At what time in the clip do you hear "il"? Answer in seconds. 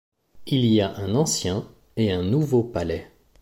0.47-0.65